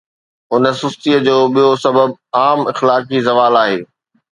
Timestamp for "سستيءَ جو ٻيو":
0.79-1.69